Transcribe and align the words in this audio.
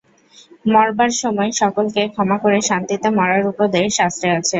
মরবার 0.67 1.11
সময় 1.21 1.51
সকলকে 1.61 2.01
ক্ষমা 2.13 2.37
করে 2.43 2.57
শান্তিতে 2.69 3.07
মরার 3.17 3.43
উপদেশ 3.51 3.87
শাস্ত্রে 3.99 4.29
আছে। 4.31 4.49